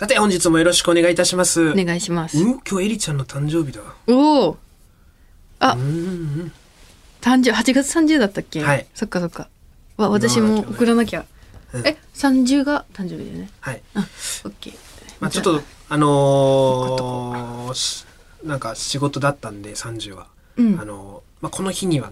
[0.00, 1.72] さて、本日もよろしくお願いいたします。
[1.72, 2.38] お願いします。
[2.38, 3.82] うん、今日エリちゃんの誕生日だ。
[4.06, 4.56] おお。
[5.58, 6.50] あう、ん
[7.20, 8.62] 誕生8月30だったっけ？
[8.64, 9.50] はいそっかそっか。
[9.98, 11.26] わ私も送らなきゃ。
[11.74, 13.50] うんえ、30が誕生日だよね？
[13.60, 13.82] はい。
[13.92, 14.74] あ、オッケー。
[15.20, 15.60] まあちょっと、
[15.90, 18.06] あのーし
[18.42, 20.28] なんか仕事だったんで、30は。
[20.56, 22.10] うんあのーまあこの日には、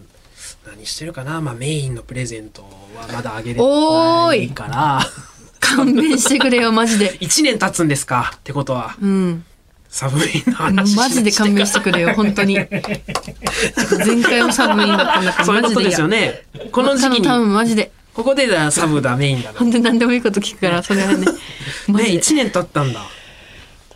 [0.66, 1.40] 何してるかな？
[1.40, 2.68] まあメインのプレゼントは
[3.10, 5.00] まだあげれないいから、
[5.76, 7.18] 勘弁してくれよマジで。
[7.18, 9.44] 1年経つんですかってことは、うん。
[9.88, 12.54] サブメインの話マジで勘弁してくれよ本当に。
[12.56, 12.68] 前
[14.22, 16.44] 回もサブメインだったんだからそういうことですよね。
[16.54, 16.68] ね。
[16.70, 17.90] この時期に、多分マジで。
[18.14, 19.58] ここでだサブだメインだな。
[19.58, 21.26] 本当に何でもいいこと聞くからそれはね。
[21.86, 22.20] マ ね、ジで。
[22.20, 23.00] 1年経ったんだ。
[23.00, 23.06] だ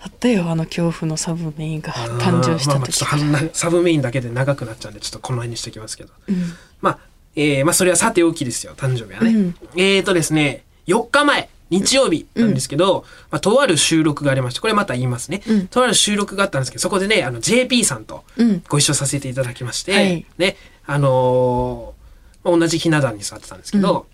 [0.08, 6.12] ったよあの恐怖のサブメインが誕生したまあまあサブメインだけで長くなっちゃうんで、ちょっとこの辺にしておきますけど。
[6.28, 6.98] うんまあ、
[7.36, 9.30] えー、まあそれはさておきですよ、誕生日はね。
[9.30, 15.42] うんえーとですね、4日前、日曜日なんですけど、まあ、とある収録がありまして、これまた言いますね。
[15.48, 15.66] うん。
[15.68, 18.62] とある収録があったんですけど、そこでね、あの、JP さんとうん。
[18.68, 20.26] ご一緒させていただきまして、はい。
[20.38, 22.02] ね、あのー
[22.44, 24.06] まあ同じひな壇に座ってたんですけど、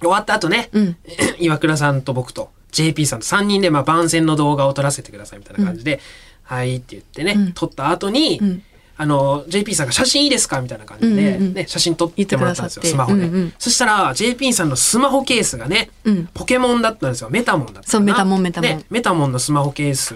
[0.00, 0.96] 終わった後ね、うん。
[1.38, 6.00] 岩倉さんと僕と JP さんと3人でまあ番宣の動画を撮らせてくださいみたいな感じで、
[6.42, 7.52] はいって言ってね、うん。
[7.52, 8.62] 撮った後に、うん
[8.98, 13.30] あの、JP さんが写真いいですかみたいな感じで、ね、写真撮ってもらったんですよ、スマホで。
[13.58, 16.26] そしたら、JP さんのスマホケースがね、うん。
[16.32, 17.28] ポケモンだったんですよ。
[17.30, 18.70] メタモンだったそうメタモンメタモン。
[18.70, 20.14] ね、メタモンのスマホケース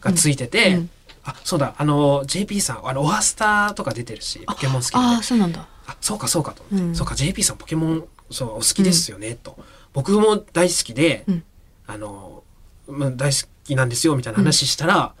[0.00, 0.82] がついてて、
[1.24, 5.66] あ、そうだ、あの、JP さん、あの、オハスタとか出てるし、ポケモン好きで、ああそうなんだ。
[5.86, 6.62] あそうかそうかと。
[6.70, 6.94] 思って、うん。
[6.94, 9.56] そうか JP さんポケモンそうお好きですよね、と。
[9.92, 11.44] 僕も大好きで、うん。
[11.86, 12.42] あの
[12.88, 15.14] まあ大好きなんですよみたいな話したら、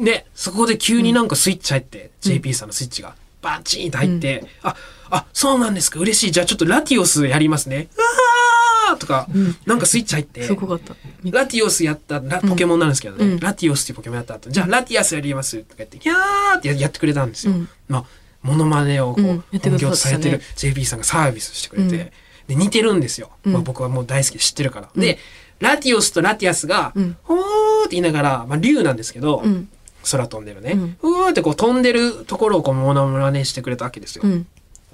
[0.00, 4.74] ねそこで急になんかスイッチ入って、JP さんのスイッチがバチンと入って、あ
[5.10, 6.32] あそうなんですか嬉しい。
[6.32, 7.88] じゃあちょっとラティオスやりますね。
[7.96, 9.56] うわーとか、ん。
[9.66, 10.40] なんかスイッチ入って
[11.30, 13.38] ラティオスやったラポケモンなんですけどね、うん。
[13.40, 15.58] ラティオスっていうポケモンやった後、じゃあラティアスやります。
[15.58, 17.52] とか言って、ギャーってややってくれたんですよ。
[17.52, 17.68] うん。
[17.88, 18.04] まあ、
[18.42, 22.10] モノマネをこう、本業とされてる JP さんがサービスしてくれて、うん。
[22.48, 23.30] で、似てるんですよ。
[23.44, 23.52] うん。
[23.52, 24.90] まあ僕はもう大好きで知ってるから。
[24.94, 25.18] で、
[25.58, 27.16] ラティオスとラティアスが、うん。
[27.22, 27.42] ほーっ
[27.84, 29.68] て言いながら、まあ竜なんですけど、うん
[30.08, 30.96] 空飛んでるね、うん。
[31.02, 34.22] うーってこう飛んでるところをこうモノマネしてくれたわけですよ。
[34.24, 34.46] うん。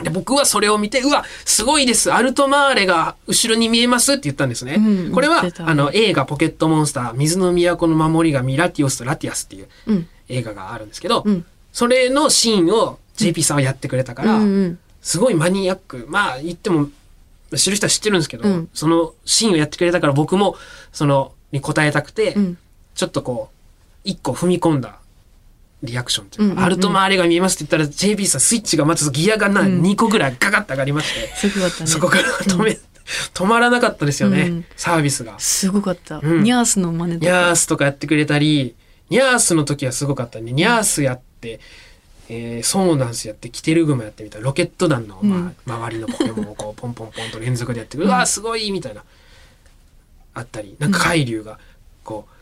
[0.03, 2.13] で僕はそれを見て、うわ、すごいです。
[2.13, 4.75] アルトマーレが後ろに見えますって言ったんですね。
[4.75, 5.13] うん。
[5.13, 10.09] これはあの、映画ポケットモンスター、水の都の守り神、ラティオスとラティアスっていううん。
[10.29, 11.47] 映画があるんですけど、うん。
[11.73, 16.05] それのシーンを JP さんはやってくれたから、うんうんすごいマニアック。
[16.09, 16.89] まあ言っても、
[17.55, 18.69] 知る人は知ってるんですけど、うん。
[18.75, 20.57] そのシーンをやってくれたから僕も、
[20.93, 22.59] その、に答えたくて、うん。
[22.97, 23.56] ちょっとこう、
[24.07, 24.99] 一個踏み込んだ
[25.83, 32.79] リアクションというか、うんうんうんアルトマーレが見えますって言ったら JP さんスイッチがまずギアがな、うん2個ぐらいガガッと上がりまして、すごかったねそこから止め、
[33.35, 35.39] 止まらなかったですよね、うんサービスが。
[35.39, 38.75] すごかったうんニャースの真似ニャースとかやってくれたり、
[39.11, 40.53] ニャースの時はすごかったね。
[40.53, 41.61] ニャースやって、
[42.29, 47.99] えーソーナンスやって、キテルグマやってみたいな、ロケット団の、まあ周りのポケモンをこう、ポンポンポンと連続でやって。
[47.99, 49.05] うわーすごいみたいな。
[50.35, 51.59] あったり、なんか海竜が、
[52.03, 52.36] こう、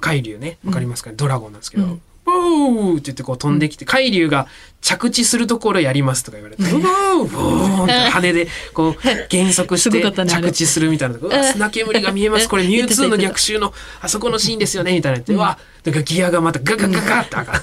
[0.00, 1.10] 海竜ね、わかりますか？
[1.10, 2.02] ね、ドラゴンなんですけど、うん。
[2.26, 4.46] ウーって言ってこう飛んできて、海竜が
[4.82, 8.96] 着地するところやりますとか言われて、うーブーンって羽でこう
[9.30, 11.16] 減速して着地するみたいな。
[11.16, 12.48] うわ、砂煙が見えます。
[12.48, 17.60] これミュウツーの逆襲のあそこのシーンですよねみたいな言って、うわ、だからギアがまたガガガガって上がる。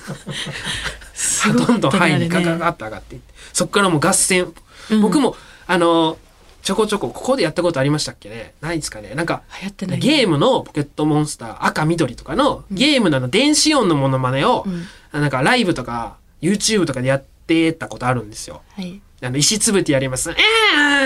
[1.67, 4.51] どんどん範囲にガガガって上がっていって、そこからもう合戦。
[4.91, 5.01] うん。
[5.01, 5.35] 僕も、
[5.67, 6.17] あの、
[6.65, 8.55] ちょこちょこ、ここでやったことありましたっけね？
[8.59, 9.13] ないですかね？
[9.13, 14.83] なんか、流行ってないゲームのポケットモンスター赤緑とかのゲームのあの電子音のモノマネを、うん
[15.21, 18.63] なんかライブとか YouTube とかでやってたことあるんですよ。
[18.75, 20.31] はいあの石つぶてやります。
[20.31, 20.35] え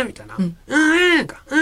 [0.02, 0.36] ーみたいな。
[0.38, 1.44] ううんーんか。
[1.46, 1.56] う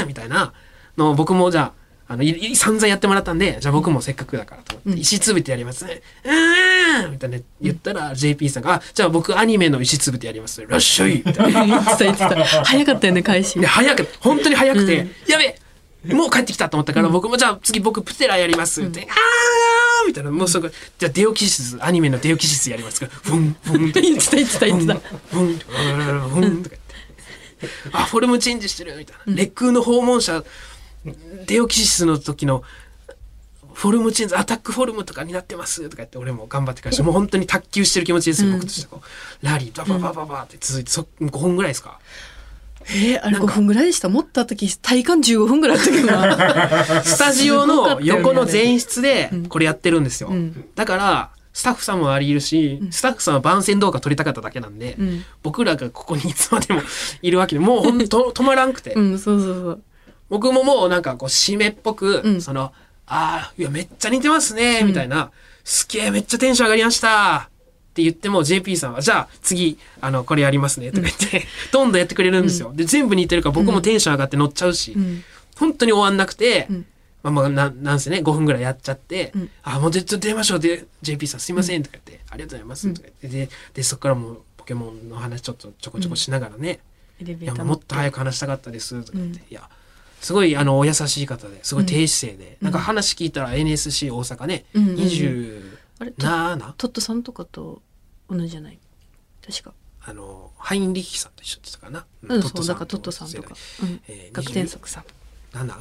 [0.00, 0.52] ーんみたいな
[0.96, 1.72] のを僕もじゃあ、
[2.10, 2.24] あの、
[2.54, 4.98] 散々やってもらったんで、じゃあ僕もせっかくだからと思って、うん。
[4.98, 5.84] 石つぶてやります。
[5.84, 7.12] うーん!
[7.12, 10.64] みたいな言ったら JP さんが、あ、じゃあ僕アニメの石つぶてやります。
[10.66, 11.22] らっしゃい!
[11.26, 11.66] みたいな。
[11.66, 12.04] 言ってた。
[12.04, 15.10] 言ってた早かったよね開始で、早く、本当に早くて、うん。
[15.28, 15.58] やべ
[16.14, 18.80] もう帰ってきたと思ったから、僕もじゃあ次僕プテラやります。
[18.82, 20.06] って、あー!
[20.06, 23.06] みたいな、もうそこ、じゃあデオキシス、アニメのデオキシスやりますか。
[23.06, 24.00] ら、フン、フンって。
[24.00, 24.66] 言ってた言ってた。
[24.66, 24.94] 言ってた
[25.30, 26.76] フン、フン、フン、とか
[27.60, 27.78] 言って。
[27.92, 28.96] あ、フォルムチェンジしてる。
[28.96, 29.34] みたいな。
[29.36, 30.44] レックの訪問者、
[31.46, 32.62] デオキシスの時の、
[33.74, 38.96] フォルムチェンジ、アタックフォルムとかになってますとか言って、俺も頑張って返して、もう本当に卓球してる気持ちですよ、僕として。
[39.42, 42.00] ラリー、バババババって続いて、そ5本ぐらいですか？
[42.90, 44.08] えー、あれ5分ぐらいでした？
[44.08, 47.04] もった時体感15分ぐらいあったけどな。
[47.04, 49.46] スタジオの横の前室でうん。
[49.46, 50.30] これやってるんですよ。
[50.30, 50.64] うん。
[50.74, 55.24] だから、スタッフさんもありいるし、スタッフさんは番宣動画撮りたかっただけなんで、うん。
[55.42, 56.80] 僕らがここにいつまでも
[57.20, 59.82] いるわけで、もうほんと止まらんくて、うんそうそうそう
[60.28, 62.42] 僕ももうなんかこう締めっぽく、うん。
[62.42, 62.72] その、
[63.06, 65.30] ああ、いや、めっちゃ似てますね、みたいな、
[65.64, 67.48] すげえ、めっちゃテンション上がりました。
[67.48, 72.72] って言っても JP さんは、じゃあ次、あの、これやりますね、とか言って、 どんどんやってくれるんですよ。
[72.74, 75.24] で、全部似てるから僕もテンション上がって乗っちゃうし、うん。
[75.56, 76.86] 本当に終わんなくて、ん。
[77.22, 79.50] まあまあ、ななんせね、5分ぐらいやっちゃって、ん。
[79.62, 86.78] あ、もうちょっと出ましょうで、JP さんすいません、とか言って、ありがとうございます、とか言って、で、で、そこからもうポケモンの話ちょっとちょこちょこしながらね、いや
[87.20, 89.68] エレベーターもっと早く話したかったですとか言って、いや
[90.20, 94.96] すごいあのお優しい方ですごい低姿勢で、なんか話聞いたら NSC 大阪ね、うんうんうん。
[94.98, 97.82] 27あれあトットさんとかと
[98.30, 98.78] 同じじゃない？
[99.46, 99.72] 確か。
[100.12, 104.00] のハインリッヒさんと一緒って言ってたかな、うんそうだからトットさんとか、うん。
[104.08, 105.04] えー学天則さん。
[105.56, 105.74] 7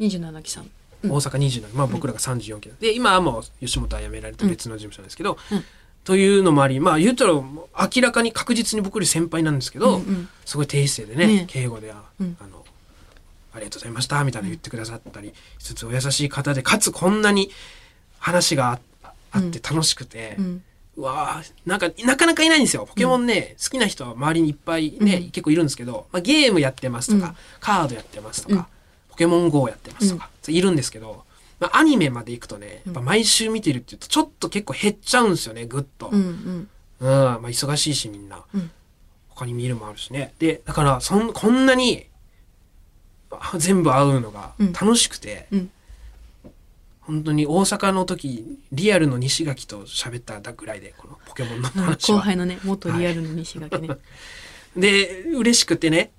[0.00, 0.70] 27期さん。
[1.02, 2.94] 大阪27まあ僕らが34期で。
[2.94, 5.64] 今はもう吉本は辞められて別の事務所なんですけど、うん。
[6.04, 10.28] というのもありまあ言ったら明らかに確実に僕より先輩なんですけど、うんうん。
[10.44, 11.44] すごい低姿勢でねね。
[11.48, 12.36] 敬語では、うん。
[12.40, 12.64] あの
[13.52, 17.50] ありがとうございましたみたいな言ってくださったりしつつお優しい方でかつこんなに
[18.18, 18.80] 話があ
[19.32, 20.62] あって楽しくて、うん。
[20.96, 22.84] うわーなんかなかなかいないんですよ。
[22.86, 25.30] ポケモンね、好きな人は周りにいっぱいね、うん。
[25.30, 27.34] 結構いるんですけど、まあ、ゲームやってますとか、うん。
[27.60, 28.66] カードやってますとか、うん。
[29.10, 31.24] ポケモン GO やってますとか、いるんですけど、
[31.60, 36.08] まあ、アニメまで行くとねやっぱ毎週見てるって言うとちょっと結構減っちゃうんですよねぐっと。
[36.08, 36.68] うんうん。
[37.00, 38.42] うん、まあ忙しいしみんな。
[38.54, 38.70] うん。
[39.28, 40.34] 他に見るもあるしね。
[40.38, 42.09] で、だから、そん、こんなに、あ
[43.58, 44.72] 全部会うのがうん。
[44.72, 45.70] 楽しくて、うん。
[47.00, 52.18] 本当に大阪の時、リアルの西垣と喋ったぐらいで、このポケモンのあ話は。
[52.18, 53.88] 後輩のね元リアルの西垣ね、
[54.76, 56.10] で、嬉しくてね、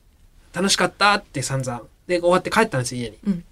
[0.54, 1.84] 楽しかったって散々。
[2.08, 3.18] で、終わって帰ったんですよ、家に。
[3.26, 3.44] うん。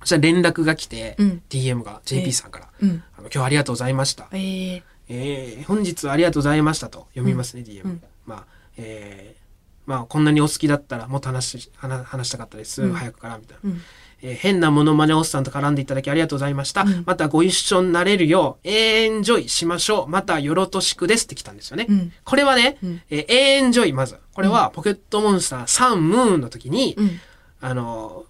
[0.00, 1.42] そしたら連絡が来て、うん。
[1.48, 3.02] DM が JP さんから、うん。
[3.16, 4.28] あの今日はありがとうございました。
[4.32, 8.02] えー、えー本日はありがとうございましたと読みますね、DM、うん。
[8.26, 8.44] まあ
[8.76, 9.41] えー
[9.86, 12.92] まあこんなにお好きだったらもっと話し話話したかったです、うん。
[12.92, 13.80] 早くからみたいな、うん。
[14.22, 17.02] えー変なモノマネおっさんと絡んでいただきありがとうございました、うん。
[17.04, 20.08] またご一緒になれるようエンジョイしましょう。
[20.08, 22.12] またよろとしくですって来たんですよね、うん。
[22.24, 23.02] これはね、うん。
[23.10, 24.16] えーエンジョイまず。
[24.32, 27.20] これはポケットモンスターサンムーンの時に、うん。
[27.60, 28.24] あの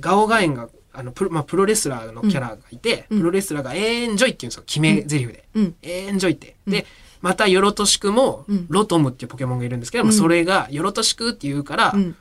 [0.00, 3.18] ガオガエンがあのプロ,、まあ、プロレスラーのキャラがいて、うん。
[3.20, 4.64] プロレスラーが「エンジョイ」って言うんですよ。
[4.66, 5.44] 決め台詞で。
[5.54, 5.74] うん。
[5.82, 6.56] エンジョイって。
[6.66, 6.84] で、
[7.20, 12.16] またよろとしくも、うんロトムっていうポケモンがいるんですけど、うんそれがよろとしくって言うから、うん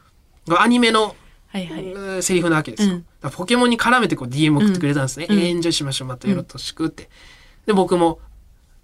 [0.58, 1.16] アニメの、
[1.50, 2.96] はいはい、うんセリフなわけですよ。
[2.96, 5.28] うんポケモンに絡めてこう DM 送ってくれたんですね。
[5.30, 7.10] うんエンジョイしましょう、またよろとしくって。
[7.66, 8.20] で、僕も、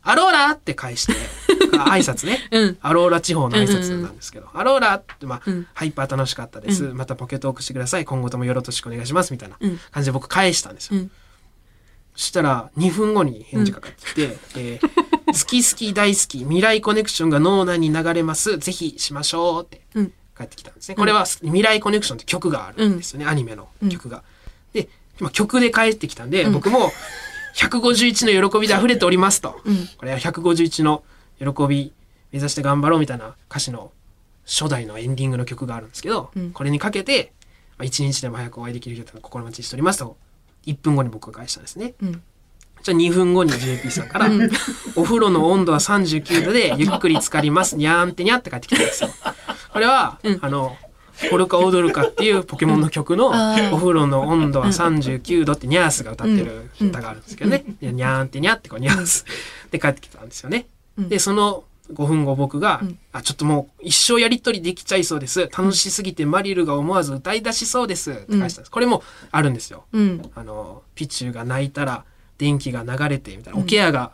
[0.03, 1.13] アローラって返して、
[1.79, 2.47] あ挨拶ね。
[2.51, 6.85] うんアローラ地方の挨拶なんですけど、アローラって、まあ、うんハイパー楽しかったです。
[6.85, 8.05] うまたポケトークしてください。
[8.05, 9.31] 今後ともよろとしくお願いします。
[9.31, 10.99] みたいなうん感じで僕返したんですよ。
[10.99, 11.11] うん
[12.15, 18.57] そしたら2分後に返事が返ってきて、えー好き好き大好き未来コネクションが脳内に流れます。
[18.57, 20.95] ぜひしましょうってうん返ってきたんですね。
[20.95, 23.25] これは未来コネクションって曲があるんですよね。
[23.25, 24.23] アニメの曲が。
[24.73, 24.89] で、
[25.19, 26.91] 今曲で返ってきたんで、僕も
[27.55, 29.61] 151の喜びで溢れておりますと。
[29.65, 31.03] うんこれは151の
[31.39, 31.93] 喜び
[32.31, 33.91] 目指して頑張ろうみたいな歌詞の
[34.45, 37.31] 初代のエンディングの曲があるんですけど、うんこれにかけて、
[37.77, 40.17] まあ、一日でも早くお会いできる人を心待ちしておりますと、
[40.65, 41.93] 1分後に僕が返したんですね。
[42.91, 44.29] うんじゃあ2分後に JP さんから、
[44.95, 47.75] お風呂の温度は39度でゆっくり浸かります。
[47.75, 49.09] にゃーんってにゃって帰ってきたんですよ。
[49.73, 50.77] これは、あの、
[51.31, 53.29] ポルカ踊るかっていうポケモンの曲の、
[53.73, 57.65] お風呂の温度は39度ってニャースが歌ってる歌があるんですけどね。
[57.81, 59.25] にゃーんってにゃってこうニャース
[59.71, 60.67] で帰ってきたんですよね。
[60.99, 65.41] うんで、その5分後僕が、うんあ、ちょっともう一生やりとりできちゃいそうです。
[65.41, 68.11] 楽しすぎてマリルが思わず歌い出しそうです。
[68.11, 68.71] って返したんです。
[68.71, 69.85] これもあるんですよ。
[69.91, 72.03] うんあの、ピチューが泣いたら
[72.37, 74.11] 電気が流れてみたいな、オケアが、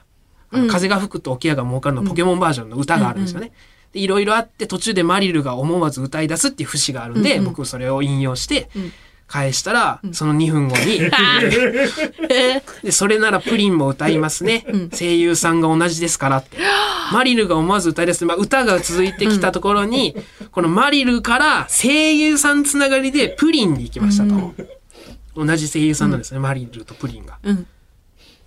[0.52, 3.54] あうんの風が吹くとオケアが儲かるのポケモンバージョンの歌があるんですよね。
[3.94, 8.92] で、いろいろあって途中でマリルが思わず歌い出すっていう節があるんで、うんうん僕それを引用してん
[9.32, 11.00] 返したら、その2分後に、
[12.84, 14.66] で、それならプリンも歌いますね。
[14.94, 16.58] 声優さんが同じですからって。
[17.14, 18.26] マリルが思わず歌い出す。
[18.26, 20.16] まあ、歌が続いてきたところに、
[20.52, 24.54] このマリルから声優さんつながりでプリンに行きましたと。
[25.34, 27.38] 同じ声優さんなんですね、マリルとプリンが。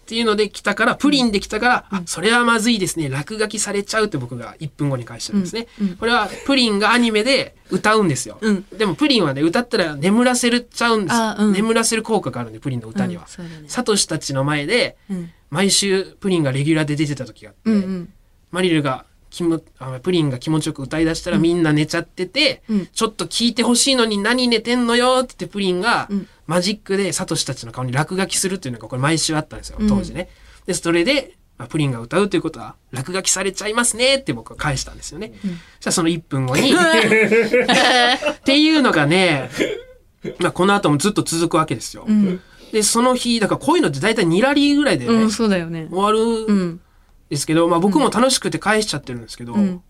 [0.04, 3.08] うんっていうので来たから、プリンで来たから、あ、それはまずいですね。
[3.08, 5.66] 落書きされちゃうって僕が1分後に返してるんですね。
[5.98, 8.36] これはプリンがアニメで歌うんですよ。
[8.42, 8.66] うん。
[8.76, 11.52] でもプリンはね、歌ったら眠らせるちゃうんですうん。
[11.54, 13.22] 眠らせる効果があるんで、プリンの歌には。
[13.22, 13.28] うん。
[13.28, 13.64] そうだね。
[13.66, 15.30] サトシたちの前で、うん。
[15.48, 18.12] 毎週プリンがレギュラーで出てた時があって、うんうん。
[18.50, 22.86] マリルが気もあプリンが気持ちよく歌い出したらみんな寝ちゃってて、うん。
[22.86, 30.28] ちょっと聞いてほしいのに何寝てんのよって言ってプリンがうんマジックでサトシたちの顔に落書きするっていうのがこれ毎週あったんですようん当時ね。
[30.66, 35.32] でそれで、まあ、プリンが歌うということは落書きされちゃいますねって僕は返したんですよね。
[35.80, 39.50] じゃあその1分後に っていうのがね、
[40.38, 42.04] まあ、この後もずっと続くわけですよ。
[42.06, 42.40] うん
[42.74, 45.86] で、その日、だからこういうのって大体2ラリーぐらいでね、うん、そうだよね。
[45.92, 46.80] 終わるうんん。
[47.30, 49.80] ですけど、まあ僕も楽しくて返しちゃってるんですけど、うん。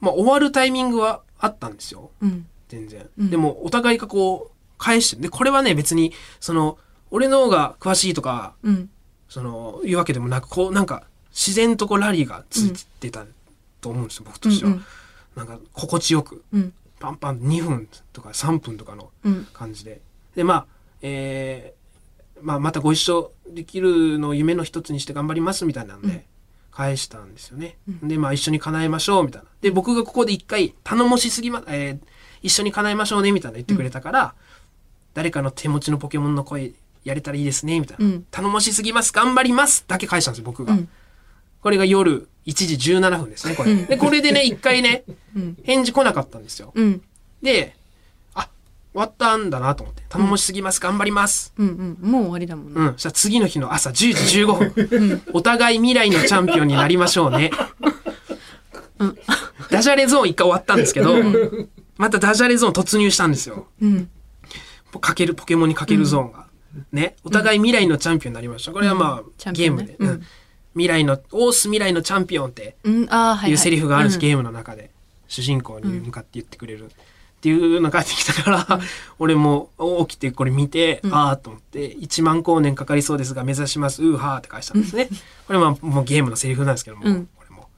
[0.00, 2.12] まあ終わるタイミングはあったんですよ。
[2.20, 2.46] うん。
[2.68, 3.08] 全然。
[3.18, 4.51] うんでもお互いがこう、
[4.82, 6.76] 返して、で、これはね、別に、その、
[7.10, 8.90] 俺の方が詳しいとか、うん。
[9.28, 13.24] その、いうわけでもなく、こう、なんか、自然とこうラリーがついてた
[13.80, 14.72] と思うんですよ、僕としては。
[14.72, 14.84] うん
[15.34, 16.74] なんか、心地よく、うん。
[17.00, 19.46] パンパン2分とか3分とかのうん。
[19.54, 20.02] 感じで。
[20.34, 20.66] で、まあ、
[21.00, 26.22] えーまあ、またご一緒できるのを夢の一つにして頑張りますみたいなんで、うん
[26.74, 27.76] 返したんですよね。
[28.02, 29.48] で、まあ、一緒に叶えましょうみたいな。
[29.60, 32.06] で、僕がここで一回、頼もしすぎま、えー
[32.44, 34.34] 一緒に叶えましょうねみたいな言ってくれたから、
[35.14, 36.72] 誰かの手持ちのポケモンの声
[37.04, 38.04] やれたらいいですねみたいな。
[38.04, 40.72] うん頼もしすぎます頑張りますだけ返したんですよ、僕が。
[40.72, 40.88] うん
[41.62, 43.70] これが夜1時17分ですね、これ。
[43.70, 45.04] うんで、これでね、一回ね、
[45.36, 45.56] うん。
[45.62, 46.72] 返事来なかったんですよ。
[46.74, 47.00] うん。
[47.40, 47.76] で、
[48.34, 48.48] あ、
[48.92, 50.02] 終わったんだなと思って。
[50.08, 51.52] 頼もしすぎます、頑張ります。
[51.56, 51.96] うん。
[52.02, 52.10] うん。
[52.10, 52.80] もう終わりだもんね。
[52.80, 52.92] うん。
[52.94, 55.22] そしたら次の日の朝10時15分。
[55.32, 57.52] お互い未来のチャンピオンになりましょうね。
[59.70, 61.14] ダジャレゾーン一回終わったんですけど、
[61.96, 63.68] またダジャレゾーン突入したんですよ。
[63.80, 64.10] うん。
[64.98, 66.46] かける、ポケモンにかけるゾーンが。
[66.92, 67.16] ね。
[67.24, 68.72] お互い未来のチャンピオンになりました。
[68.72, 70.22] これはまあ、ゲームで、うんうん
[70.74, 72.88] 未来の、オース未来のチャンピオンってい。
[72.88, 74.90] いうセリフがあるんです、うんゲームの中で。
[75.28, 76.86] 主人公に向かって言ってくれる。
[76.86, 76.88] っ
[77.42, 78.80] ていうのが返ってきたから、
[79.18, 79.70] 俺も
[80.08, 85.08] 起きてこれ見て、ああと思って、1万光年かかりそうですが目指します、うーはーって返したんですね。
[85.46, 87.68] これはもうゲームのセリフなんですけども、うんこれも。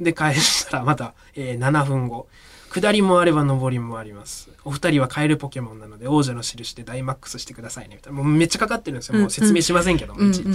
[0.00, 2.28] で、返したらまた、えー7分後。
[2.72, 4.48] 下りもあれば上りもあります。
[4.64, 7.96] お二人はカエルポケモンなので王者の印で大マックスしてくださいね。
[7.96, 8.22] みたいな。
[8.22, 9.18] もうめっちゃかかってるんですよ。
[9.18, 10.46] もう説明しませんけども、うんいちいち。
[10.46, 10.50] う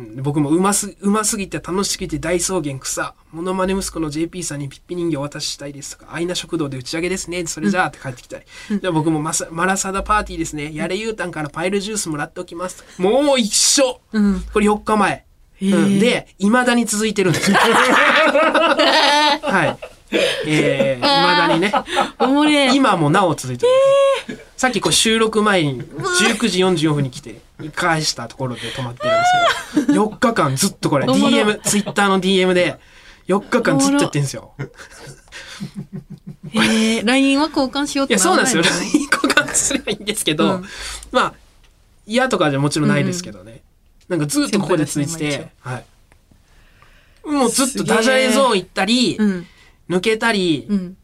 [0.00, 3.14] んで僕もうます、うますぎて楽しすぎて大草原草。
[3.30, 7.46] モノマネ息子の JP さんにピッピ人形お渡ししたいですとか、アイナ食堂で打ち上げですね。
[7.46, 8.44] それじゃあって帰ってきたり。
[8.80, 10.74] じゃあ僕もマサマラサダパーティーですね。
[10.74, 12.84] やれゆうたんからパイルジュースもらっておきます。
[12.98, 14.40] もう一緒うん。
[14.52, 15.26] これ4日前。
[15.60, 17.56] うんで、未だに続いてるんですよ。
[17.60, 20.01] はい。
[20.46, 21.72] えー、未だにね。
[22.18, 22.74] おもれ。
[22.74, 23.66] 今もなお続いて
[24.28, 27.40] る、さっきこう収録前に19時44分に来て
[27.74, 32.78] 返したところで止まってるんですけど4日間ずっとこれ DM ツイッターの DM で
[33.28, 34.52] 4日間ずっとやってるんですよ。
[36.54, 38.62] えー、LINE は交換しようっていやそうなんですよ。
[38.62, 40.64] な LINE 交換すればいいんですけど、うん。
[41.10, 41.34] まあ
[42.06, 43.62] 嫌とかじゃもちろんないですけどね、
[44.08, 49.46] なんかずっとここで続いてて、はい、もうずっとダジャレゾーン行ったり、うん。
[49.92, 50.96] 抜けたり、うん。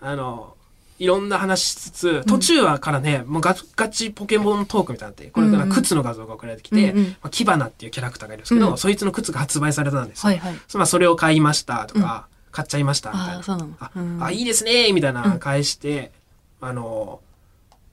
[0.00, 0.54] あの、
[0.98, 5.74] いろんな話しつつ、途中はからね、もうガガチポケモントークみたいになって、これからうんうん。
[5.74, 7.04] 靴の画像が送られてきて、うんうん。
[7.04, 8.78] まあ、キバナっていうキャラクターがいるんですけど、うん。
[8.78, 10.28] そいつの靴が発売されたんですよ。
[10.28, 10.54] はいはい。
[10.74, 13.42] まあ、それを買いましたとか、買っちゃいましたみたいな。
[13.46, 14.22] あなうん。
[14.22, 16.12] あいいですねみたいな返して、
[16.60, 17.20] あの、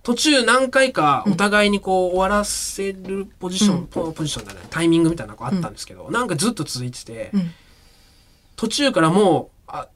[0.04, 3.88] 途中何回かお互いにこう終わらせるポジション、うん。
[3.88, 7.52] ポポジションだね、タイミングみたいなのがあったんですけど、なんかずっと続いてて、うん。
[8.58, 9.88] 途中からもう、あ、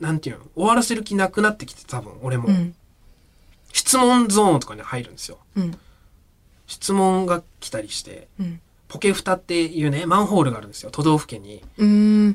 [0.00, 2.48] なんていうの、終わらせる気なくなってきて多分、俺も。
[2.48, 2.74] うん。
[3.72, 5.38] 質問ゾーンとかに入るんですよ。
[5.56, 5.78] うん。
[6.66, 8.60] 質問が来たりして、うん。
[8.88, 10.90] ポケフタっていうね、マンホールがあるんですよ。
[10.90, 11.62] 都道府県に。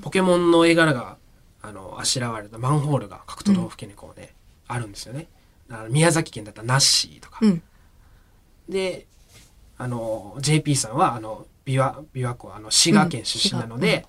[0.02, 1.18] ポケモンの絵柄が、
[1.62, 4.34] あの、あしらわれたマンホールが各都道府県にこうね、
[4.68, 5.28] あるんですよね。
[5.90, 7.40] 宮崎県だったらナッシーとか。
[7.42, 7.64] うん。
[8.68, 9.08] で、
[9.78, 14.06] あの、JP さんは、あの、琵琶、琵琶湖、あの、滋賀県出身なので、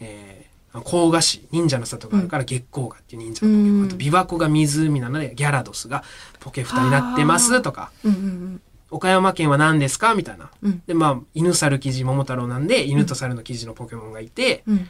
[0.00, 3.80] えー甲賀市、忍者の里があるから月光河っていう忍者のポケモン。
[3.80, 6.02] うんあと、琵琶湖が湖なので、ギャラドスが
[6.40, 10.48] ポケフタになってますとか、うんうん岡山県は何ですかみたいな。
[10.62, 10.82] うん。
[10.86, 14.88] で、まあ、犬猿生地桃太郎なんで、犬と猿の生地のポケモンがいて、うん。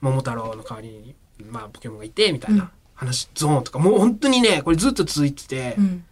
[0.00, 1.16] 桃太郎の代わりに、
[1.50, 6.04] まあ、ポケモンがいて、みたいな話、ゾーンとか、もう本当にね、これずっと続いててう、ん。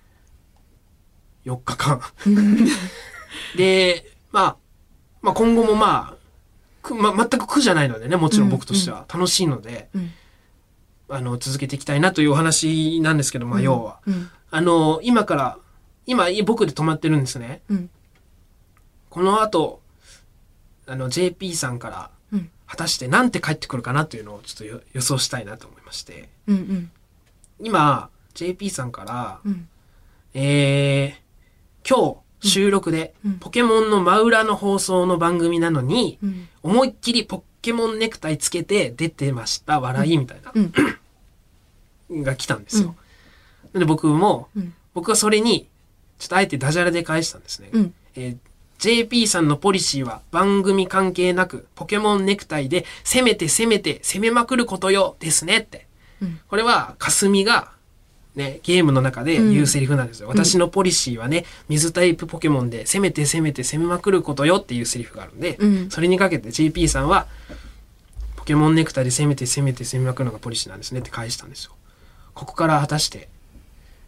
[1.44, 2.00] 4日間。
[3.56, 4.56] で、まあ、
[5.20, 6.21] まあ今後もまあ、
[6.82, 10.10] くまあ、全く苦じゃないのでね、もちろん僕としては楽しいので、うん。
[11.08, 14.00] あの、続けていきたいなというお話なんですけど、まあ要は。
[14.06, 14.30] うん。
[14.50, 15.58] あの、今から、
[16.06, 17.62] 今僕で止まってるんですね。
[17.68, 17.90] うん。
[19.08, 19.80] この後、
[20.86, 22.50] あの、JP さんから、うん。
[22.66, 26.28] 果たして何て返ってくるかなというのをちょっとよ予想したいなと思いまして。
[26.48, 26.56] うん。
[26.56, 26.90] うん。
[27.60, 29.68] 今、JP さんから、うん。
[30.34, 36.48] えー、今日収録で、うんポケモンの真裏の放送の番組なのに、うん。
[36.62, 40.52] 思いっきりポケモンネクタイつけて出てました、笑いみたいな、
[42.10, 42.24] うん。
[42.24, 42.94] が来たんですよ。
[43.72, 44.74] で、僕も、うん。
[44.94, 45.68] 僕はそれに、
[46.18, 47.70] ちょっとあえてダジャレで返したんですね。
[47.72, 47.94] うん。
[48.16, 48.36] えー
[48.78, 55.86] JP さんのポリシーは番組関係なくポケモンネクタイで攻めて攻めて攻めまくることよですねって。
[56.20, 56.40] うん。
[56.48, 57.70] これは霞が
[58.34, 60.28] ね、ゲームの中で言うセリフなんですよ。
[60.28, 67.26] 私のポリシーはね、水タイプポケモンで攻めて攻めて攻めまくることよっていうセリフがあるんで、うんそれにかけて JP さんは、
[68.36, 71.72] ポケモンネクタイで攻めて攻めて攻めまくるのがポリシーなんですねって返したんですよ。
[72.34, 73.28] ここから果たして、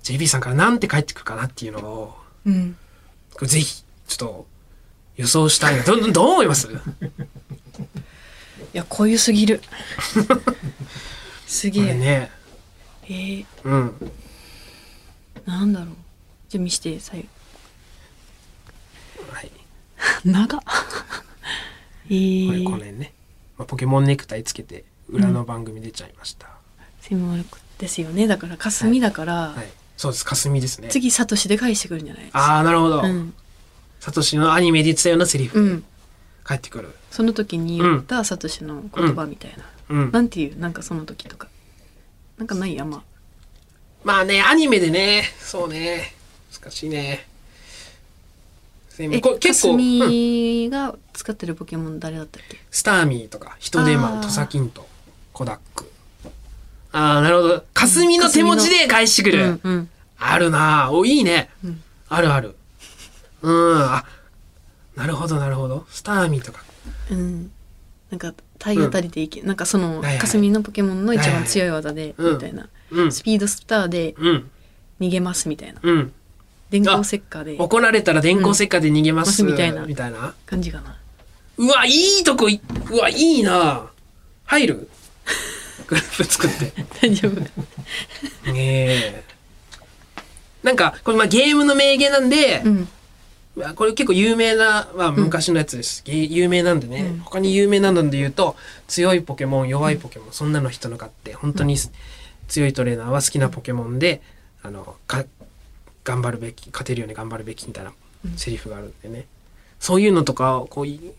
[0.03, 2.15] JP さんからなんて返ってくるかなっていうのを、
[2.47, 2.77] うん
[3.43, 4.47] ぜひ、ちょっと、
[5.17, 5.83] 予想したいな。
[5.83, 6.69] ど、どどう思います？
[6.69, 6.71] い
[8.73, 9.61] やこういうすぎる
[11.47, 12.31] すげえ、ね。
[13.09, 14.13] えー、うん。
[15.47, 15.89] なんだろう
[16.49, 17.29] じゃあ見して左右
[19.31, 19.51] はい。
[20.25, 20.61] 長っ
[22.07, 23.13] えこれ、ー、これね。
[23.57, 26.49] まあ、ポケモンネクタイつけて、裏の番組出ちゃいました。
[27.01, 29.69] セムマルクですよねだから霞だから、はい。
[29.97, 30.25] そうです。
[30.25, 30.89] 霞ですね。
[30.89, 33.03] 次サトシで返してくるんじゃないああ、なるほど。
[33.03, 33.35] うん、
[34.01, 35.85] サトシのアニメで言ってたようなセリフでうん、
[36.47, 36.95] 帰ってくる。
[37.11, 40.13] その時に言ったサトシの言葉みたいな、うん。
[40.13, 41.49] なんていうなんかその時とか
[42.39, 43.03] なんかないあんま
[44.05, 46.15] まあね、アニメでね、そうね。
[46.61, 47.27] 難しいね。
[48.99, 52.61] え結構、うん霞が使ってるポケモン誰だったっけ？
[52.71, 54.87] スターミーとか、ヒトデマン、トサキント、
[55.33, 55.91] コダック。
[56.93, 57.65] ああ、なるほど。
[57.75, 59.45] 霞の手持ちで返してくる。
[59.45, 61.51] うんうんあるなあお、いいね。
[61.65, 62.55] うんあるある。
[63.43, 64.05] うん、あ、
[64.97, 65.87] なるほど、なるほど。
[65.91, 66.63] スターミーとか。
[67.11, 67.51] うん
[68.15, 70.19] なんか体当たりでいけ、なんかそのはいはい。
[70.19, 74.51] 霞のポケモンの一番強い技で、みたいな、うん、スピードスターでうん、
[75.01, 75.81] 逃げますみたいな。
[75.83, 76.13] うん。
[76.71, 77.57] 電光石火で。
[77.59, 79.51] 怒られたら電光石火で逃げます、うん。
[79.51, 79.85] みたいな。
[79.85, 80.33] みたいな。
[80.47, 80.97] 感じかな。
[81.57, 83.91] うわ、いいとこい、うわ、いいな。
[84.45, 84.89] 入る？
[85.89, 86.73] グループ作って。
[87.03, 87.41] 大丈夫。
[87.41, 87.45] ね
[88.57, 89.25] え。
[90.63, 92.77] なんか、これまあゲームの名言なんで、うん。
[92.77, 92.87] まあ
[93.77, 96.03] これ結構有名な、まあ昔のやつです。
[96.05, 97.19] ゲ有名なんでね、うん。
[97.21, 98.57] 他に有名なので言うと、
[98.89, 101.77] 強いポケモン、弱いポケモン、そんなの人のかって、本当に
[102.49, 104.23] 強いトレーナーは好きなポケモンで、
[104.63, 105.25] あの、か
[106.03, 107.93] 頑張るべき、勝てるように頑張るべきみたいな
[108.37, 109.27] セリフがあるんでね。
[109.79, 111.13] そういうのとかを、こういう、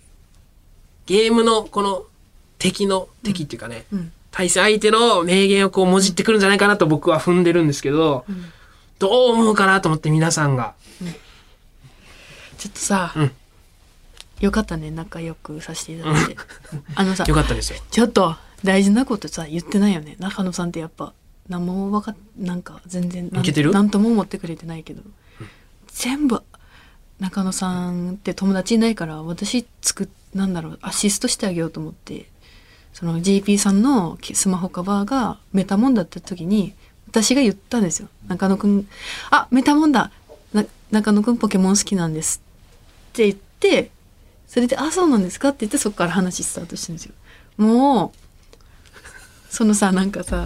[1.05, 2.03] ゲームのこの
[2.59, 4.11] 敵の、敵っていうかね、うん。
[4.31, 8.51] 対戦相手の名言をこうもじってくるんじゃないかなと僕は踏んでるんですけど、ん。
[8.99, 10.73] どう思うかなと思って皆さんが。
[12.65, 13.31] ちょっとさ、うん。
[14.39, 16.37] よかったね仲良くさせていただいて。
[16.95, 17.79] あのさよかったですよ。
[17.91, 20.15] ちょっと大事なことさ言ってないよね。
[20.19, 21.13] 中野さんってやっぱ
[21.47, 23.71] 何もわかっなんか全然なんいけてる？
[23.71, 25.03] なんとも思ってくれてないけど、
[25.87, 26.41] 全部
[27.19, 32.29] 中野さんって友達いないから私作っなんだろうアシストしてあげようと思って。
[32.93, 36.73] その GP さんのスマホカバーがメタモンだった時に
[37.09, 38.07] 私が言ったんですよ。
[38.29, 38.87] 中野くん
[39.31, 40.11] 「あメタモンだ。
[40.53, 42.39] な中野くんポケモン好きなんです」
[43.15, 43.35] って言っ
[43.83, 43.91] て
[44.47, 47.13] それで「あそうなんですか?」って言ってそこから話スタートしてるんですよ。
[47.57, 48.17] もう
[49.49, 50.45] そのさなんかさ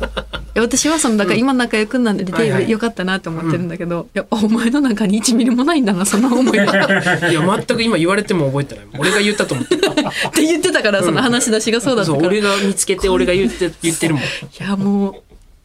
[0.55, 6.63] 私はそのだから今仲良くなんではいはいよかったなって思ってるんだけど、いやお前の中に1ミリもないんだなそんな思いが
[7.31, 8.85] いや、全く今言われても覚えてない。
[8.99, 9.75] 俺が言ったと思って。
[9.79, 14.23] って言ってたからその話し出しがそうだったから、い俺が見つけて俺が言って、言ってるもん。
[14.59, 15.15] やもう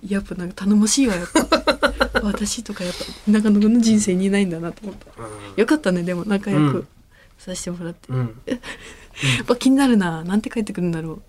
[0.08, 6.86] やっぱなんか頼もしいわやっぱ 私とかやっぱ中野くんの人生にいないんだなと思ったよかったねでも仲良く
[7.38, 8.40] させてもらって、うん。
[9.42, 11.22] っぱ気になるななんて帰ってくるんだろう。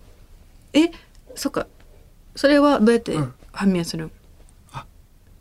[0.72, 0.90] え
[1.34, 1.66] そっか。
[2.34, 3.34] それはどうやってうん。
[3.52, 4.10] 判明するん、
[4.72, 4.84] あ。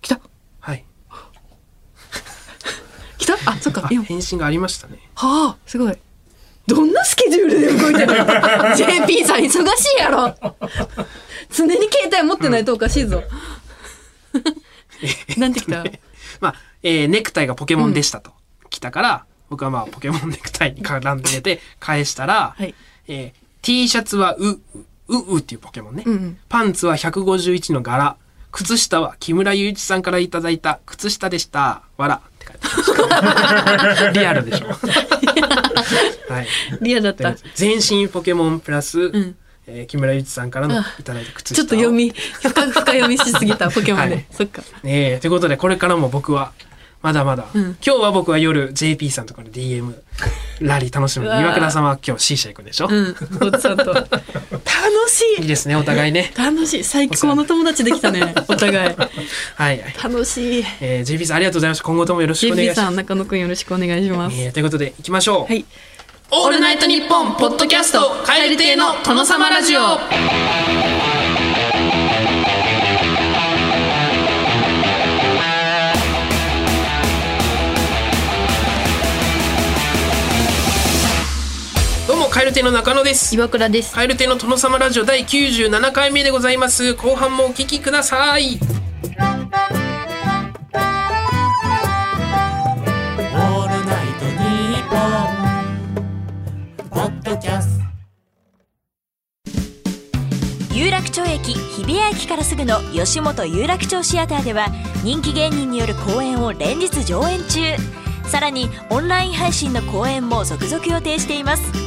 [0.01, 0.19] 来た。
[0.59, 0.85] はい。
[3.17, 3.33] 来た？
[3.45, 3.81] あそっか。
[3.85, 4.99] あ、今返信がありましたね。
[5.15, 5.97] はあすごい。
[6.67, 8.13] どんなスケジュールで動いてるの
[8.75, 10.35] ？JP さん忙しいやろ。
[11.51, 13.23] 常に携帯持ってないとおかしいぞ、
[15.37, 15.83] なんて来た？
[16.41, 18.31] まあ、えーネクタイがポケモンでしたと。
[18.71, 22.73] 来たから、僕はまあ、ポケモンネクタイに絡んでて、返したら、はい
[23.07, 24.59] えー T シャツはう、
[25.07, 26.03] う、うっていうポケモンね。
[26.05, 28.15] うんうんパンツは151の柄。
[28.51, 31.81] 靴下は木村祐一さんからいただいた靴下でした。
[31.97, 32.15] わら。
[32.15, 34.11] って書いてました。
[34.13, 34.67] リアルでしょ。
[36.31, 36.47] はい。
[36.81, 39.35] リアルだった全身ポケモンプラス、ん
[39.67, 46.51] えー木村祐一さんからのいただいた靴下をちょっと読み深深読みしすぎたポケモンで、はいそっかねえということでこれからも僕は
[47.05, 47.61] まだまだ、うん。
[47.85, 49.93] 今日は僕は夜 JP さんとかの DM
[50.61, 51.27] ラリー楽しむ。
[51.27, 53.13] 岩倉さんは今日 C 社行くんでしょ、うん。
[53.45, 55.41] 楽しい。
[55.43, 56.33] いいですねお互いね。
[56.35, 56.83] 楽しい。
[56.83, 58.95] 最高の友達できたねお互い。
[58.95, 59.09] はい、
[59.55, 59.83] はい。
[60.03, 60.65] 楽しい。
[60.81, 62.85] えー、JP さんありがとうございました今後ともよろしくお願い JP します。
[62.87, 65.63] さん中野くんよろしくお願いします、えーということでいきましょう、はい。
[66.31, 71.04] オールナイトニッポンポッドキャスト蛙亭の殿様ラジオ
[82.25, 83.35] もカエル亭の中野です。
[83.35, 83.93] 岩倉です。
[83.93, 86.95] カエル亭の殿様ラジオ第97回目でございます。
[86.95, 88.59] 後半もお聞きください。
[100.73, 104.67] 有楽町駅日比谷駅からすぐの吉本有楽町シアターでは
[105.03, 107.75] 人気芸人による公演を連日上演中。
[108.27, 111.84] さらにオンライン配信の公演も続々予定しています。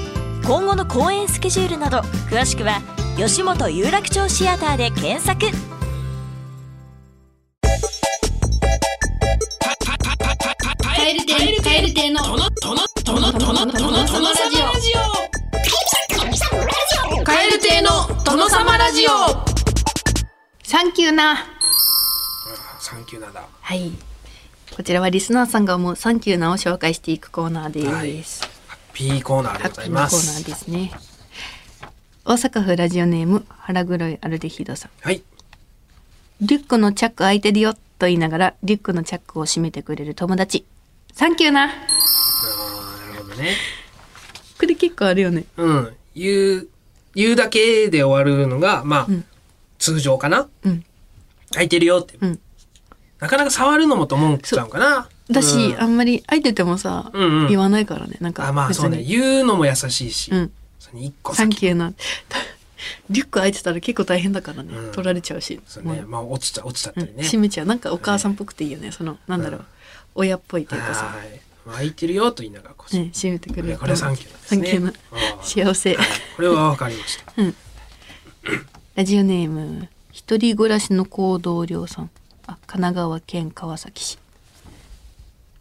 [0.49, 1.99] 今後の公演スケジュールなど
[2.31, 2.81] 詳しくは
[3.19, 5.45] 吉本有楽町シアターで検索。
[10.89, 11.13] カエ
[11.83, 14.09] ル亭のトノトノトノトノトノラ
[14.81, 14.93] ジ
[17.21, 17.91] オカエル亭の
[18.25, 19.11] 殿様ラジオ
[20.65, 21.45] サンキューな
[22.81, 23.93] サンキューなだはい
[24.75, 27.83] こちらはリスナーさんが思うサンキューなを紹介していくコーナーで
[28.25, 28.58] す、はい
[28.99, 30.91] ハッピーコーナーでハございッピーなコーナーますですね。
[32.25, 34.91] 大阪府ラジオネーム腹黒いアルデヒドさん。
[35.03, 35.23] はい。
[36.41, 40.65] リュックのチャック開いてるよと言いながらリュックのチャックを閉めてくれる友達。
[41.13, 41.69] サンキューな。
[41.69, 41.79] なる
[43.23, 43.55] ほどね。
[44.59, 45.45] これ結構あるよね。
[45.57, 45.97] うん。
[46.17, 46.69] 言う
[47.15, 49.25] 言うだけで終わるのがまあ、うん。
[49.79, 50.49] 通常かな。
[50.65, 50.85] うん。
[51.53, 52.41] 空いてるよって、うん。
[53.21, 55.81] なかなか触るのもと思っちゃうかなだし、うん。
[55.81, 57.49] あんまり開いててもさ、うんうん。
[57.49, 58.17] 言わないからね。
[58.21, 59.03] なんかあまあそうね。
[59.03, 60.53] 言うのも優しいし、うん。
[60.79, 60.91] そ
[61.23, 61.93] 個サン先キューな。
[63.11, 64.93] リュック開いてたら結構大変だからね、うん。
[64.93, 65.61] 取られちゃうし。
[65.67, 66.07] そうね、もう。
[66.07, 67.67] まあ落ちちゃ落ちちゃっうんたりね、閉めちゃう。
[67.67, 68.93] なんかお母さんっぽくていいよね。
[68.93, 69.67] そのなんだろう、うん。
[70.15, 71.41] 親っぽいというかさ、はい。
[71.67, 73.79] まあ空いてるよと言いながらこう、ね、閉めてくれる。
[73.79, 74.63] これサンキューなんですね。
[74.63, 74.93] サンキューな。
[75.13, 75.95] あー幸せ。
[75.95, 76.07] はい。
[76.37, 77.33] これはわかりました。
[78.95, 82.11] ラジオネーム一人暮らしの行動量さん。
[82.47, 84.19] あ神奈川県川崎市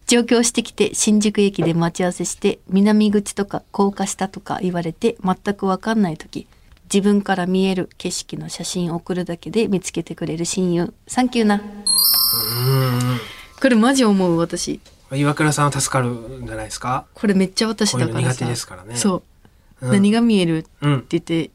[0.07, 6.47] 上京してきて新宿駅で待ち合わせして南口とか高架下とか言われて全く分かんない時
[6.91, 10.93] 自分から見える景色の写真を送るだけで見つけてくれる親友。
[11.05, 11.55] サンキューな。
[11.55, 11.61] うん。
[13.61, 14.79] これマジ思う私。
[15.11, 16.09] 岩倉さんは助かる
[16.43, 17.05] んじゃないですか？
[17.13, 18.33] これめっちゃ私だからさ。
[18.33, 18.95] 苦手ですからね。
[18.95, 19.23] そ
[19.81, 19.91] う、うん。
[19.91, 21.51] 何が見えるってうん言って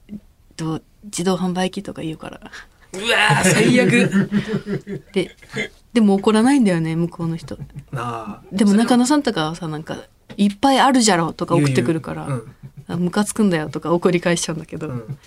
[0.56, 2.50] と自動販売機とか言うから
[2.94, 4.30] うわー最悪。
[5.12, 5.36] で
[5.92, 7.58] でも怒らないんだよね向こうの人。
[7.90, 9.96] なあでも中野さんとかはさなんか
[10.36, 14.94] 「いっぱいあるじゃろ」とか送ってくるから言う言「あムカつくんだよ」とか怒り返しちゃうんだけど、うん。
[14.94, 15.18] うん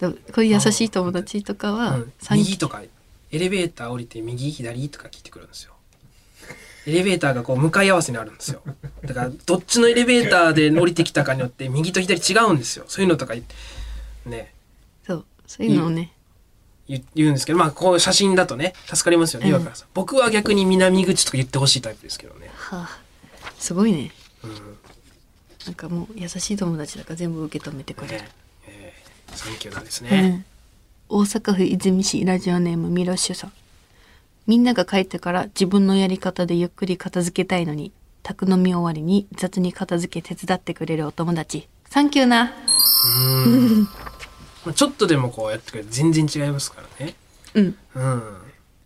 [0.00, 2.12] でもこういう優しい友達とかはうん。
[2.32, 2.82] 右とか
[3.30, 5.72] エレベーター降りて右左とか聞いてくるんですよ。
[6.86, 8.60] エレベーターがこう向かい合わせにあるんですよ。
[9.04, 12.84] だからどっちのエレベーターで降りてきたかによって右と左違うんですよ。
[12.88, 13.34] そういうのとか
[14.26, 14.52] ね。
[15.06, 15.24] そう。
[15.46, 16.12] そういうのをね
[16.88, 19.50] 言言うんですけどまあこう写真だとね助かりますよねうん。
[19.52, 22.98] 岩倉さん、僕は逆に南口とか言ってほしいタイプですけどね、はあ。
[23.58, 24.10] すごいね。
[24.42, 24.50] うん。
[25.66, 28.22] なんかもう優しい友達だから全部受け止めてくれる。
[28.22, 28.28] ね、
[28.66, 30.44] えーサンキューなんですうね、ん、
[31.08, 33.52] 大阪府泉市ラジオネームミロッシュさん。
[34.46, 37.92] みんなが帰ってから自分のやり方でゆっくり片付けたいのに
[38.22, 41.66] 宅飲み終わりに雑に片付け手伝ってくれるお友達。
[41.88, 42.52] サンキューな。
[43.46, 43.82] うん。
[43.82, 44.13] まあ
[44.72, 47.14] ちょっとでもこうやってくれ全然違いますからね。
[47.54, 47.76] うん。
[47.94, 48.22] うん。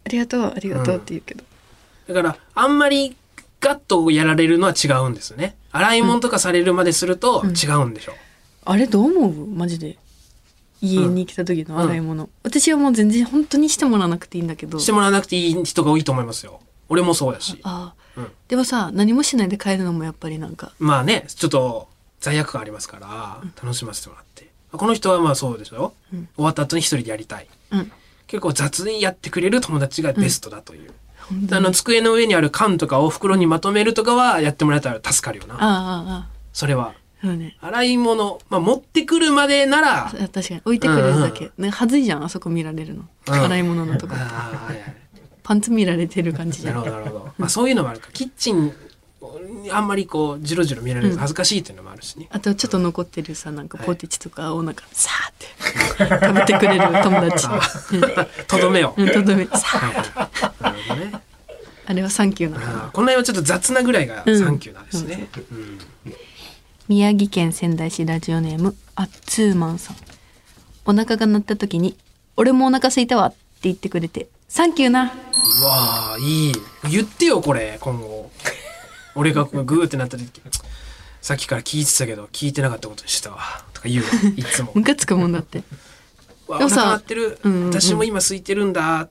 [0.07, 1.45] ありがとうありがとうって言うけど、
[2.09, 3.17] だからあんまり
[3.61, 5.57] ガッとやられるのは違うんですよね。
[5.71, 8.15] 洗い物とかされるまですると違うんでしょ
[8.65, 9.47] あれどう思う？
[9.47, 9.99] マジで。
[10.81, 14.79] 家に来た時の洗い物、私はもう全然本当にしてもらわなくていいんだけど。
[14.79, 16.61] してもらわなくていい人が多いと思いますよ。
[16.89, 17.59] 俺もそうだし。
[17.65, 18.31] ああ、うん。
[18.47, 20.73] でもさ何もしないで帰るのもやっぱりなんか。
[20.79, 21.89] まあねちょっと
[22.21, 26.29] 罪悪感ありますから楽しませてもらってこの人はまあそうでしょ、うん。
[26.37, 27.47] 終わった後に一人でやりたい。
[27.71, 27.93] うん。
[28.27, 30.93] 結構雑にやってくれる友達がベストだという、
[31.31, 31.59] 本当に。
[31.59, 35.55] あの机の上にある缶とかを袋にまとめるとかはやってもらえたら助かるよな。
[35.55, 36.95] ああああそれは。
[37.23, 37.57] ね。
[37.61, 40.61] 洗い物、まあ、持ってくるまでならあ確かに。
[40.65, 43.35] 置いてくれるだけ、ね、はずいじゃんあそこ見られるの、うん。
[43.35, 44.15] 洗い物のとこ。
[44.17, 44.19] あ
[44.55, 44.95] あはいはい。
[45.43, 46.75] パンツ見られてる感じじゃん。
[46.75, 48.09] なるほどなるほど、まあ、そういうのもあるか。
[48.13, 48.73] キッチンに
[49.73, 57.49] あんまりこうジロジロ見られると恥ずかしいっていうのもあるしね、あとちょっと残ってるさなんかポテチとかをなんかさーって食べてくれる友達。
[58.47, 59.45] とどめを、うんとどめ。
[59.47, 59.95] さはい。
[59.95, 61.13] はいなるほどね
[61.87, 62.65] あれはサンキューなの。
[62.65, 64.39] あーこの辺はちょっと雑なぐらいがうん。
[64.39, 65.79] サンキューなんですね、うん。
[66.87, 69.97] 宮城県仙台市ラジオネームあっつーマンさん。
[70.87, 71.97] お腹が鳴った時に
[72.37, 75.13] 「俺もお腹空いたわ」って言ってくれて「サンキューな。
[75.61, 76.53] うわあいい。
[76.91, 78.18] 言ってよこれ今後
[79.19, 80.31] 俺がこうグーってなった時
[81.21, 83.39] さっきから聞いてたけど聞いてなかったことにしたわ。
[83.73, 84.73] とか言うよ いつも。
[84.75, 85.63] ムカつくもんだって。
[86.49, 87.71] うわお腹鳴ってる、うんうんうん。
[87.71, 89.09] 私も今空いてるんだ。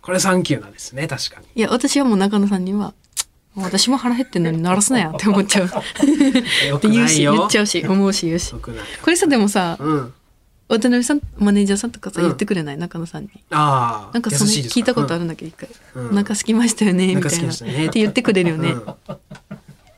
[0.00, 1.46] これサンキューなんですね確かに。
[1.54, 2.94] いや私はもう中野さんには
[3.56, 5.66] 「私も腹減ってんのに鳴らすなよ」 って思っちゃう。
[5.66, 6.76] よ。
[6.76, 8.50] って言うしくないよ言っちゃうし思うし言うし。
[8.50, 10.14] よくないこれさでもさうん
[10.68, 12.26] 渡辺さんマネージャーさんとかさうん。
[12.28, 12.78] 言ってくれない？
[12.78, 13.30] 中野さんに。
[13.50, 15.68] ああなんかその聞いたことあるるんだけど一回。
[15.94, 16.06] うん。
[16.06, 17.46] お腹空きましたよねみお腹たいな。
[17.46, 17.86] 空きましたね。
[17.86, 18.72] って言ってくれるよね。
[18.72, 18.84] うん。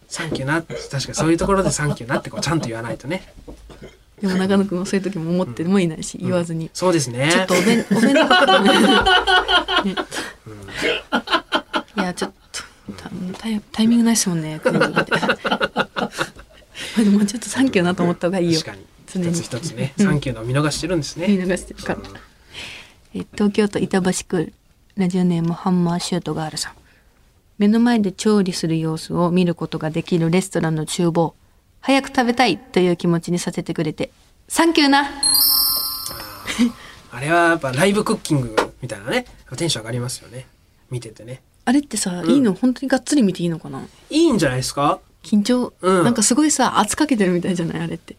[0.09, 0.63] サンキューな。
[0.63, 3.23] 確かにそういうところでサンキューなってこうちゃんと言わないとね。
[4.21, 6.71] でも中野くんはそういう時も思ってもいないし、言わずに。
[6.73, 7.29] そうですね。
[7.31, 8.71] ちょっとお弁、 お弁当とかね。
[9.85, 9.95] ね。
[11.99, 12.63] いや、ちょっと、
[12.95, 14.79] たタイタイミングないっすもんね、 でも
[17.27, 18.61] ちょっとサンキューなと思った方がいいよ。
[18.61, 18.83] 確かに。
[19.07, 19.31] 常に。
[19.31, 20.07] 一つ一つね、うん。
[20.07, 21.45] サンキューの見逃してるんです見ね。
[21.45, 22.01] 逃してるから。
[23.15, 24.53] え東京都板橋区
[24.97, 26.73] ラジオネームハンマーシュートガールさん。
[27.59, 31.35] 目の前で調理する様子を見ることができるレストランの厨房。
[31.81, 34.11] 早く食べたいという気持ちにさせてくれて、
[34.49, 35.09] サンキューな。
[37.13, 39.25] あれはやっぱライブクッキングみたいなね、
[39.57, 40.47] テンション上がりますよね。
[40.91, 41.41] 見ててね。
[41.65, 43.83] あれってさ、いいの本当にがっつり見ていいのかな？
[44.11, 45.01] いいんじゃないですか？
[45.23, 46.05] 緊張、うん。
[46.05, 47.81] なんかすごいさ圧かけてるみたいじゃない？
[47.83, 48.17] あれって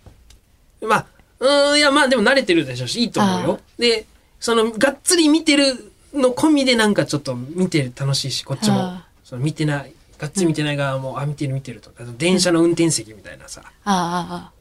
[0.81, 1.05] まあ、
[1.39, 3.59] うーん、いや、まあでも慣れてるでしょうし、いいと思うよ。
[3.77, 4.05] で、
[4.39, 8.79] その、がっつり見てるの込みでなんかちょっと見てる楽しいし、こっちも。
[8.79, 14.51] あ、その見てない、がっつり見てない側も、あ、見てる見てるとか、電車の運転席みたいなさ、あああ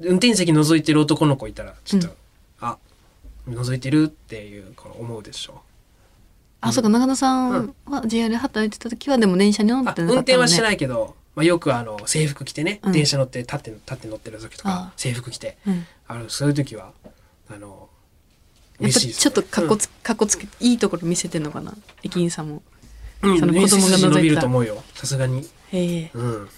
[0.00, 2.14] 運転席覗いてる男の子いたら、ちょっと、うん。
[2.60, 2.78] あ、
[3.48, 5.62] 覗いてるっていう、この思うでしょ
[6.60, 12.92] ああそうか長野さんは JR 働いてた時はでも電車に乗ってなかったの、ね、運転はしてないけど、まあ、よくあの制服着てね、うん。
[12.92, 15.58] 電車乗って立って立って乗ってる時とかあ制服着て。
[15.66, 15.86] うん。
[16.06, 16.92] あのそういう時は
[17.48, 17.88] あの
[18.78, 21.74] 嬉しいですちょっとかっこつ、かっこつけいいところ見せてんのかな？
[22.02, 22.62] 駅員さんも。
[23.22, 26.48] うん、その子供が伸びると思うよさすがにへえうん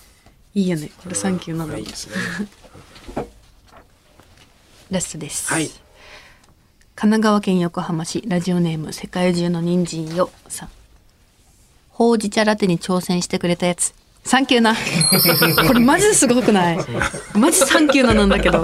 [0.52, 2.14] いいよねこれサンキューなの、はいいいですね
[4.90, 5.70] ラストです、はい
[6.96, 10.70] 神奈川県横浜市ラジオネーム世界中の人参よさん
[11.90, 13.94] ほうじ茶ラテに挑戦してくれたやつ
[14.26, 14.74] サンキューな。
[15.66, 16.78] これマジですごくない？
[17.34, 18.62] マジサンキューななんだけど。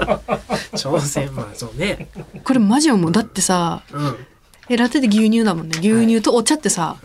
[0.73, 2.09] 挑戦まあそうね。
[2.43, 3.11] これマジ思う。
[3.11, 4.05] だってさうん。
[4.05, 4.27] うん
[4.69, 5.77] えラテで牛乳だもんね。
[5.79, 6.95] 牛乳とお茶ってさ、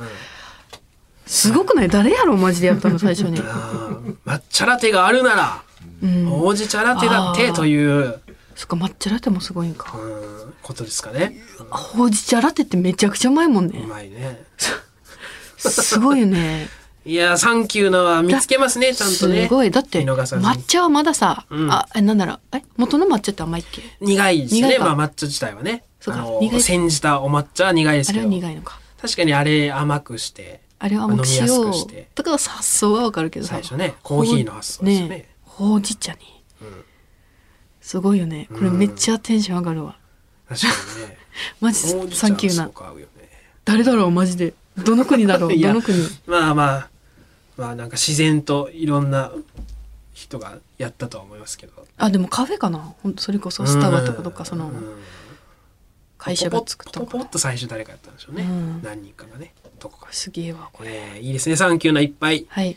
[1.26, 1.88] すごくない？
[1.88, 3.42] 誰やろマジでやったの最初に、
[4.24, 5.62] 抹茶ラテがあるなら
[6.00, 8.20] うん、ほうじ茶ラテだってという、
[8.54, 9.98] そっか抹茶ラテもすごいんか。
[9.98, 11.42] うん、ことですかね。
[11.68, 14.44] ほうじ茶ラテってめちゃくちゃうまいもんうねまいね。
[15.58, 16.68] すごいよね
[17.08, 19.44] いやサンキューのは見つけますねちゃんとね。
[19.44, 19.70] すごい。
[19.70, 21.70] だって抹茶はまださ、うん。
[21.72, 22.40] あえなんだろう。
[22.52, 23.80] え元の抹茶って甘いっけ？
[24.02, 24.78] 苦いですね。
[24.78, 25.84] まあ抹茶自体はね。
[26.00, 26.26] そうか。
[26.42, 26.60] 苦い。
[26.60, 28.78] 煎じたお抹茶は苦いですあれはけど苦いのか。
[29.00, 31.70] 確かにあれ甘くしてあれは甘くしよう。
[31.70, 32.10] くして。
[32.14, 33.54] だから発想はわかるけどさ。
[33.54, 35.16] 最初ねコーヒーの発想ですよね。
[35.16, 36.18] ねほうじ茶に、
[37.80, 38.48] すごいよね。
[38.52, 39.96] これめっちゃテンション上がるわ、
[40.46, 41.18] 確かにね。
[41.62, 41.80] マジ
[42.14, 42.70] サンキューな。
[43.64, 44.52] 誰だろうマジで。
[44.76, 45.98] どの国だろう どの国？
[46.26, 46.88] まあまあ
[47.58, 49.32] まあなんか自然といろんな
[50.14, 51.86] 人がやったとは思いますけど。
[51.98, 52.78] あでもカフェかな？
[53.02, 54.72] ほんとそれこそスタバとかどっかそのうん。
[56.16, 58.82] 会社が作ったポポッと最初誰かやったんでしょうね、うん。
[58.82, 59.52] 何人かがね。
[59.78, 60.08] どこか。
[60.10, 60.90] すげえわこれ。
[60.92, 61.54] えーいいですね。
[61.54, 62.76] サンキューないっぱいはい。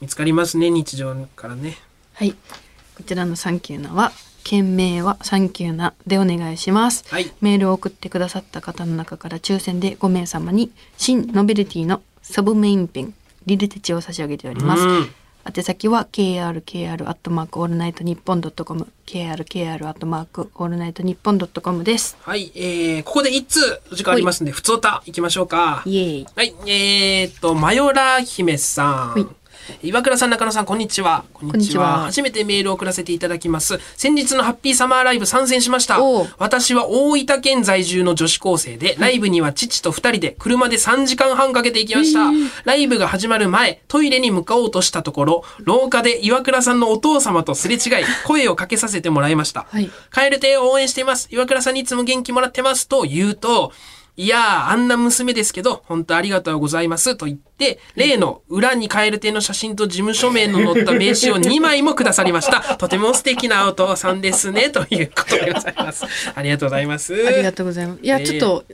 [0.00, 1.76] 見つかりますね日常からね。
[2.14, 2.32] はい。
[2.32, 4.10] こちらのサンキューなは
[4.42, 7.04] 件名はサンキューなでお願いします。
[7.08, 7.32] はい。
[7.40, 13.14] メールを送ってくださった方の中から抽選で5名様に新ノベルティのサブメインペン
[13.46, 14.82] リルテチを差し上げております。
[14.82, 15.08] うん。
[15.48, 18.88] 宛先は krkr アットマークオールナイトニッポンドットコム。
[19.06, 22.16] krkr アットマークオールナイトニッポンドットコムです。
[22.22, 25.82] はい、えー、ここで一通お時間ありますんで、ふつおた行きましょうか。
[25.86, 26.26] イエーイ。
[26.34, 29.22] はい、えーっと、マヨラー姫さはい。
[29.22, 29.36] ん。
[29.82, 31.24] 岩倉さん、中野さん、こんにちは。
[31.32, 33.78] こんにちは初めてメールを送らせていただきます。
[33.96, 35.98] 先日のハッピーサマーライブ参戦しました。
[36.38, 42.30] 私は大分県在住の女子高生で、ライブには父と二人で車で3時間半かけて行きました。
[42.64, 49.66] ライブが始まる前、トイレに向かおうとしたところ、廊下で岩倉さんのお父様とすれ違い、 声をかけさせてもらいました。
[49.70, 51.28] はいカエル亭を応援しています。
[51.30, 52.88] 岩倉さんにいつも元気もらってます。
[52.88, 53.72] と言うと、
[54.16, 57.16] いやー、あんな娘ですけど、本当ありがとうございます。
[57.16, 62.76] と言って、例の裏にカエル亭の写真と事務所名の載った名刺を2枚もくださりました。
[62.76, 64.70] とても素敵なお父さんですね。
[64.70, 66.04] ということでございます。
[66.34, 67.14] ありがとうございます。
[67.14, 68.64] ありがとうございますいやえーちょっと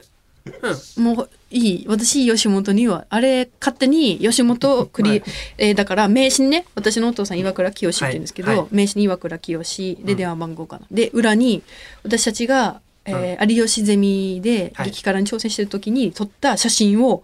[1.00, 5.22] もういい私吉本にはあれ勝手に吉本クリ、はい
[5.58, 11.62] えーだから名刺にね私のお父さん岩倉清って言うんですけど、はいはい名刺に岩倉清で電話番号かな、で裏に
[12.02, 17.22] 私たちが、えー有吉ゼミではい激辛に挑戦してる時に撮った写真を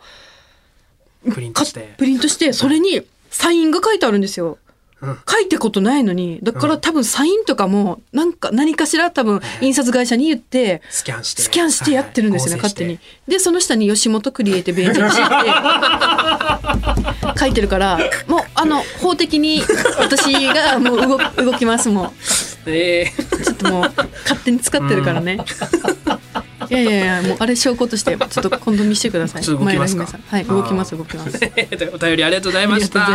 [1.32, 1.94] プリントして。
[1.96, 4.58] プリントしてそれにサインが書いてあるんですよ。
[5.00, 11.42] うん書いたことないのにだから多分サインとかもなんか何かしら多分印刷会社に言ってスキャンして。
[11.42, 12.98] スキャンしてやってるんですよね、はい勝手に。。
[13.28, 15.26] でその下に吉本クリエイティブエージェンシー
[17.30, 19.62] って 書いてるからもうあの法的に
[19.98, 22.12] 私がもう動動きますもう
[22.68, 23.44] 合成してえー。
[23.44, 25.38] ちょっともう勝手に使ってるからね、
[26.70, 29.42] いやいやいやもうあれ証拠としてちょっと今度見せてください。
[29.46, 31.38] 動きますはい動きます動きます。
[31.92, 33.08] お便りありがとうございました。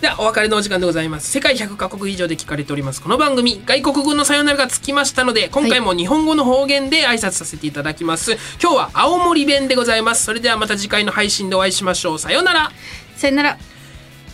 [0.00, 1.30] ではお別れのお時間でございます。
[1.30, 3.00] 世界100カ国以上で聞かれております。
[3.00, 10.24] この番組外国語のさよならがつきましたので今回も日本語の方言で挨拶させていただきます、今日は青森弁でございます。
[10.24, 12.18] それではまた次回の配信でお会いしましょう。
[12.18, 12.72] さようなら。
[13.16, 13.58] さよなら。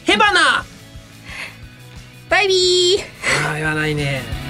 [0.04, 0.64] ヘバナ。
[2.28, 3.48] バイビー。
[3.48, 4.45] あー言わないね